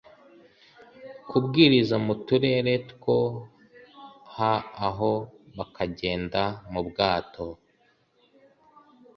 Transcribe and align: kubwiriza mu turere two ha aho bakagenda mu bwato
kubwiriza 1.29 1.95
mu 2.05 2.13
turere 2.25 2.73
two 2.89 3.21
ha 4.35 4.53
aho 4.87 5.11
bakagenda 5.57 6.41
mu 6.71 6.81
bwato 6.87 7.47